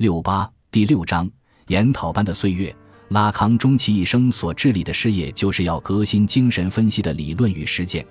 [0.00, 1.30] 六八第六章
[1.66, 2.74] 研讨班的岁月。
[3.08, 8.02] 拉康终其一生所致力的事业，就是要革新精神分析的理论与实践。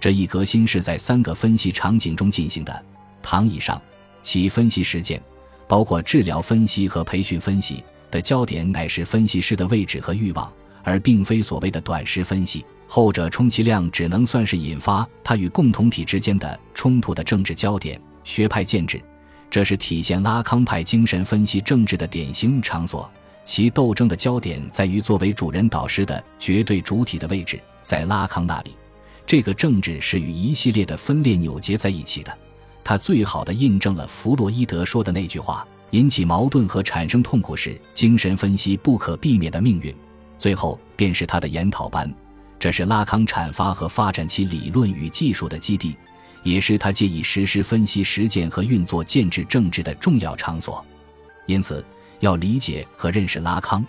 [0.00, 2.86] 这一革新是在三个分析场景中进行的。
[3.22, 3.78] 躺椅上，
[4.22, 5.22] 其分析实践
[5.68, 10.50] 包括治疗分析和培训分析的焦点乃是分析师的位置和欲望，
[10.82, 12.64] 而并非所谓的短时分析。
[12.88, 18.98] 后者充其量只能算是引发他与共同体之间的冲突的政治焦点、学派建制。
[19.50, 23.10] 这是体现拉康派精神分析政治的典型场所。
[23.44, 27.60] 其斗争的焦点在于作为主人导师的绝对主体的位置。
[27.84, 28.76] 在拉康那里，
[29.24, 32.36] 这个政治是与一系列的分裂扭结在一起的。
[32.82, 39.94] 他最好的印证了弗洛伊德说的那句话：引起矛盾和产生痛苦是精神分析不可避免的命运。
[40.36, 42.12] 最后便是他的研讨班。
[42.58, 45.96] 这是拉康阐发和发展其理论与技术的基地，
[46.46, 50.84] 也是他借以实施分析实践和运作建制政治的重要场所。
[51.46, 51.84] 因此，
[52.20, 53.84] 要理解和认识拉康，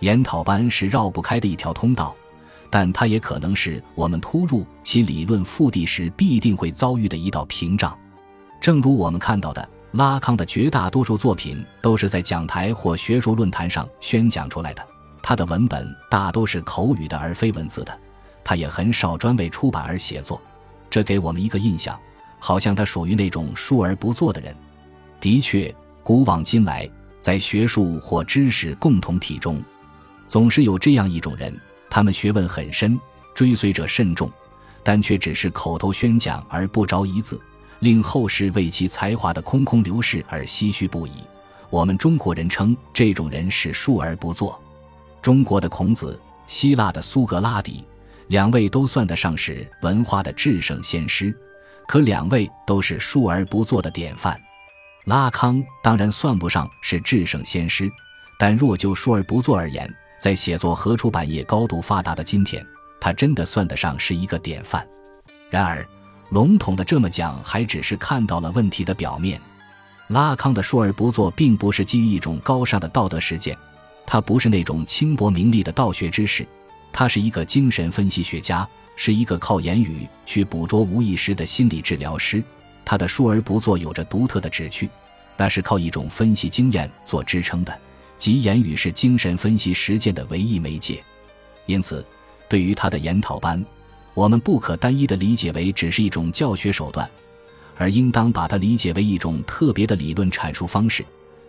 [0.00, 2.12] 研讨班是绕不开的一条通道，
[2.68, 7.96] 但它也可能是我们突入其理论腹地时必定会遭遇的一道屏障。
[8.60, 14.84] 正如我们看到的，拉康的绝大多数作品都是在讲台或学术论坛上宣讲出来的，
[15.22, 17.96] 他的文本大都是口语的而非文字的。
[18.42, 20.40] 他也很少专为出版而写作，
[20.88, 21.98] 这给我们一个印象，
[22.40, 24.52] 好像他属于那种述而不作的人。
[25.20, 29.62] 的确，古往今来，在学术或知识共同体中，
[30.26, 31.54] 总是有这样一种人，
[31.88, 32.98] 他们学问很深，
[33.34, 34.28] 追随者甚众，
[34.82, 37.40] 但却只是口头宣讲而不着一字，
[37.80, 41.12] 令后世为其才华的空空流逝而唏嘘不已。
[41.68, 44.60] 我们中国人称这种人是述而不作。
[45.20, 47.84] 中国的孔子，希腊的苏格拉底。
[48.28, 51.36] 两位都算得上是文化的至圣先师，
[51.86, 54.40] 可两位都是述而不作的典范。
[55.06, 57.90] 拉康当然算不上是至圣先师，
[58.38, 62.64] 但若就述而不作而言，在写作和出版业高度发达的今天，
[63.00, 64.86] 他真的算得上是一个典范。
[65.48, 65.84] 然而，
[66.30, 69.40] 笼统的这么讲，还只是看到了问题的表面。
[70.08, 73.56] 拉康的述而不作，并不是基于一种高尚的道德实践，
[74.06, 76.46] 他不是那种轻薄名利的道学之士。
[76.92, 82.42] 他是一个精神分析学家，是一个靠言语去捕捉无意识的心理治疗师。
[82.84, 84.88] 他的疏而不作有着独特的旨趣，
[85.36, 87.78] 那是靠一种分析经验做支撑的，
[88.18, 91.02] 即言语是精神分析实践的唯一媒介。
[91.66, 92.04] 因此，
[92.48, 93.64] 对于他的研讨班，
[94.12, 97.08] 我们不可单一的理解为只是一种教学手段，
[97.76, 101.04] 而应当把它理解为一种特别的理论阐述方式，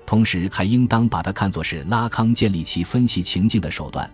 [0.05, 4.09] 同时还应当把它看作是拉康建立其分析情境的手段。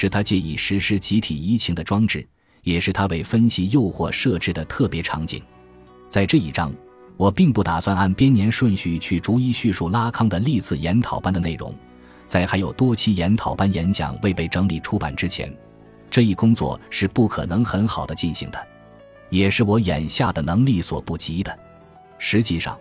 [0.00, 2.24] 是他借以实施集体移情的装置，
[2.62, 5.42] 也是他为分析诱惑设置的特别场景。
[6.08, 6.72] 在这一章，
[7.16, 11.74] 我并不打算按编年顺序去逐一叙述拉康的历次研讨班的内容。
[12.26, 15.52] 在还有多期研讨班演讲未被整理出版之前，
[16.08, 18.66] 这一工作是不可能很好的进行的，
[19.30, 21.58] 也是我眼下的能力所不及的。
[22.20, 22.78] 实际上，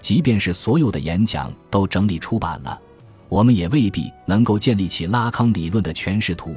[0.00, 2.82] 即便是所有的演讲都整理出版了。
[3.28, 6.54] 我们也未必能够建立起拉康理论的诠释图，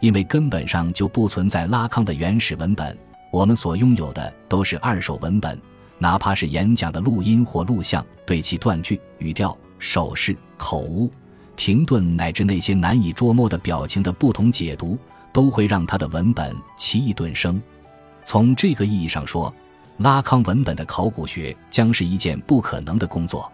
[0.00, 2.96] 因为根本上就不存在拉康的原始文本。
[3.30, 5.60] 我们所拥有的都是二手文本，
[5.98, 11.10] 哪怕是演讲的录音或录像，对其断句、语调、手势、口误、
[11.54, 14.98] 停顿乃至那些难以捉摸的表情的不同解读，
[15.32, 17.60] 都会让他的文本奇异顿生。
[18.24, 19.54] 从这个意义上说，
[19.98, 23.50] 拉康文本的考古学将是一件不可能的工作。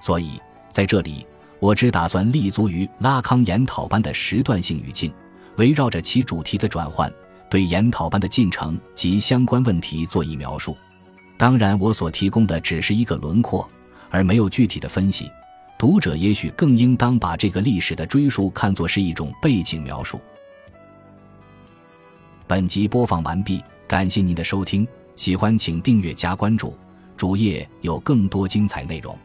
[0.00, 0.40] 所以，
[0.70, 1.26] 在这里。
[1.58, 5.12] 我只打算立足于拉康研讨班的时段性语境，
[5.56, 7.12] 围绕着其主题的转换，
[7.48, 10.76] 对研讨班的进程及相关问题做一描述。
[11.38, 13.66] 当然，我所提供的只是一个轮廓，
[14.10, 15.30] 而没有具体的分析。
[15.78, 20.18] 读者也许更应当把这个历史的追溯看作是一种背景描述。
[22.46, 24.86] 本集播放完毕，感谢您的收听，
[25.16, 26.74] 喜欢请订阅加关注，
[27.16, 29.18] 主页有更多精彩内容。